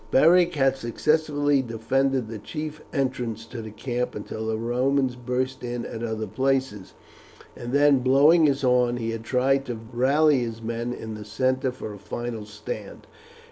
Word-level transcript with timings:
Beric 0.09 0.55
had 0.55 0.77
successfully 0.77 1.61
defended 1.61 2.27
the 2.27 2.39
chief 2.39 2.81
entrance 2.91 3.45
to 3.45 3.61
the 3.61 3.69
camp 3.69 4.15
until 4.15 4.47
the 4.47 4.57
Romans 4.57 5.15
burst 5.15 5.63
in 5.63 5.85
at 5.85 6.01
other 6.01 6.25
places, 6.25 6.95
and 7.55 7.71
then, 7.71 7.99
blowing 7.99 8.47
his 8.47 8.63
horn, 8.63 8.97
he 8.97 9.11
had 9.11 9.23
tried 9.23 9.63
to 9.65 9.75
rally 9.93 10.39
his 10.39 10.59
men 10.59 10.91
in 10.91 11.13
the 11.13 11.23
centre 11.23 11.71
for 11.71 11.93
a 11.93 11.99
final 11.99 12.45
stand. 12.47 13.05